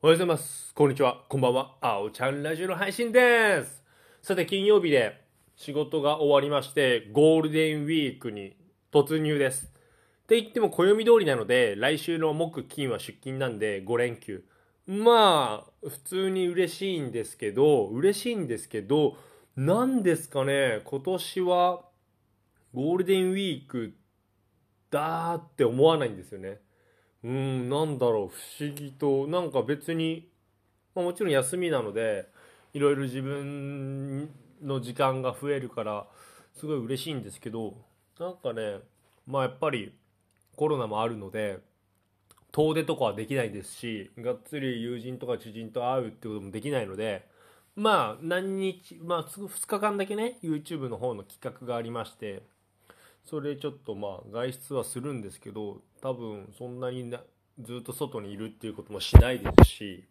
[0.00, 0.72] おはようございます。
[0.74, 1.24] こんにちは。
[1.28, 1.74] こんばんは。
[1.80, 3.82] あおちゃんラジオの配信です。
[4.22, 5.24] さて、金曜日で
[5.56, 8.54] 仕事が終わりまして、ゴールデンウィークに
[8.92, 9.66] 突入です。
[9.66, 9.68] っ
[10.28, 14.44] て言っても暦通りなので、来週の木、金は出勤なんで5連休。
[14.86, 19.16] まあ、普通に嬉しいんですけど、嬉しいんですけど、
[19.56, 21.82] なんですかね、今年は
[22.72, 23.94] ゴールデンウィーク
[24.92, 26.60] だーって思わないんですよね。
[27.24, 30.28] うん、なんだろう、不思議と、なんか別に、
[30.94, 32.28] まあ、もちろん休みなので、
[32.72, 34.30] いろいろ自分
[34.62, 36.06] の時間が増えるから、
[36.54, 37.74] すごい嬉しいんですけど、
[38.18, 38.80] なんかね、
[39.26, 39.94] まあやっぱり
[40.56, 41.58] コロナもあるので、
[42.52, 47.28] 遠出とかはできないですし、がっつり友人とか知人と会うってこともできないので、
[47.76, 52.42] まあ何日、まあ2日間だけね、YouTube の方の企画がありまして、
[53.28, 57.20] それちょっとまあ外出はするんですけど多分そんなにな
[57.60, 60.04] ずっと外にいるっていうこともしないですし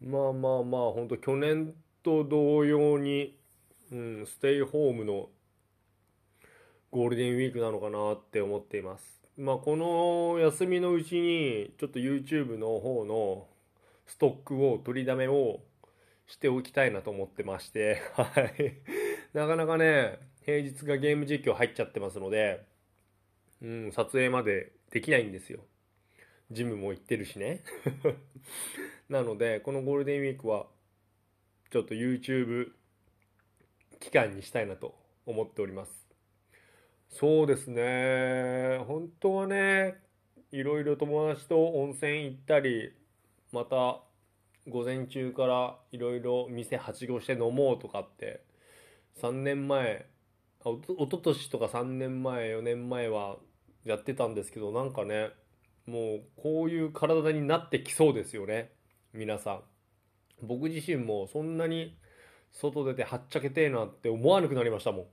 [0.00, 3.36] まあまあまあ本当去年と同様に、
[3.90, 5.28] うん、ステイホームの
[6.90, 9.04] ゴールデンウィークなのかなって思っています。
[9.36, 13.46] まあこの休みのうちにちょっと YouTube の方の
[14.06, 15.60] ストックを取りだめを
[16.26, 18.74] しておきたいなと思ってまして はい。
[19.32, 22.64] なかなかね平日がゲーム実況入っちゃってますので、
[23.62, 25.60] うん、撮影までできないんですよ。
[26.50, 27.62] ジムも行ってるしね。
[29.08, 30.66] なので、このゴールデンウィークは、
[31.70, 32.72] ちょっと YouTube
[34.00, 36.06] 期間にしたいなと思っております。
[37.08, 38.78] そうですね。
[38.86, 39.94] 本当はね、
[40.52, 42.92] いろいろ友達と温泉行ったり、
[43.50, 44.02] また
[44.68, 48.44] 午前中からいろいろ店はしごして飲もうとかって、
[49.20, 50.06] 3年前、
[50.64, 53.36] おと一昨年とか3年前4年前は
[53.84, 55.30] やってたんですけどなんかね
[55.86, 58.72] もうこういう体になってきそうですよね。
[59.12, 59.60] 皆さん。
[60.42, 61.96] 僕自身もそんなに
[62.50, 65.06] 外出てはっちゃけてえなって思わなくなりましたもん。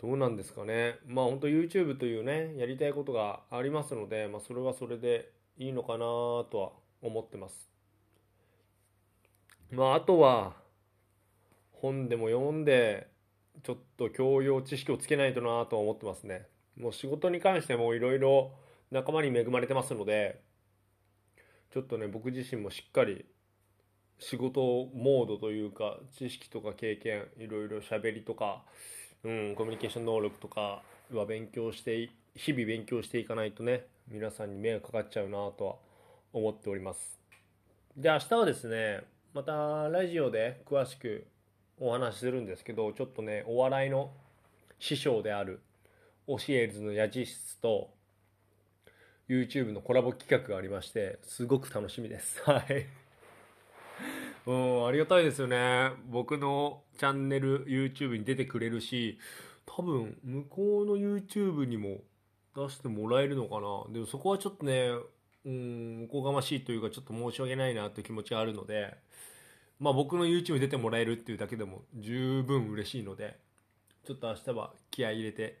[0.00, 0.96] どうなんですかね。
[1.06, 6.70] まあ本当 YouTube というねやりたいことがありますので、まあ、それはそれでいいのかなとは
[7.02, 7.68] 思ってます。
[9.72, 10.54] まああとは
[11.72, 13.08] 本でも読んで
[13.62, 16.46] ちょっと教養知識をつけないとなと思ってますね。
[16.76, 18.52] もう仕事に関してもいろいろ
[18.90, 20.40] 仲間に恵まれてますので
[21.72, 23.24] ちょっとね僕自身もしっかり
[24.18, 24.60] 仕事
[24.94, 28.62] モードというか知識とか経験いろいろ喋りとか、
[29.24, 30.82] うん、コミュニケーション能力とか
[31.12, 35.74] は勉強して日々勉強していかないとね皆さんに迷惑かかっちゃうなとは
[36.32, 37.18] 思っております。
[37.96, 39.00] で明日はですね
[39.32, 41.26] またラジオで詳しく
[41.80, 44.10] お話しするんですけどちょっとねお笑いの
[44.78, 45.60] 師匠である
[46.26, 47.90] オシエルズのヤジ室と
[49.28, 52.42] YouTube のコラボ企画がありましてすごく楽しみです。
[52.48, 52.86] はい。
[54.46, 55.90] うんありがたいですよね。
[56.08, 59.18] 僕のチャンネル YouTube に出てくれるし
[59.66, 62.00] 多分向こうの YouTube にも
[62.56, 63.92] 出してもらえるのかな。
[63.92, 64.90] でもそこはちょっとね
[65.44, 68.96] うんおこがましいというかちょっと申し訳ないなという気持ちがあるので
[69.80, 73.38] まあ僕の YouTube に出てもらえるっていうだけでも十分嬉しいので、
[74.06, 75.58] ちょっと明日は気合い入れて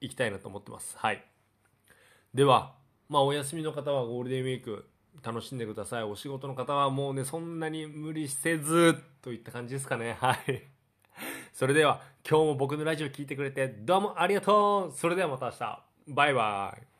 [0.00, 0.96] いきたいなと思ってます。
[0.98, 1.24] はい。
[2.34, 2.74] では、
[3.08, 4.88] まあお休みの方はゴールデンウィーク
[5.22, 6.02] 楽しんでください。
[6.02, 10.16] お仕事の方はもうね、そんなに無理せずといった感じですかね。
[10.20, 10.62] はい。
[11.52, 15.82] それでは今日も僕のラジオ聞いてくれてどうもありがとうそれではまた明日。
[16.08, 16.91] バイバイ。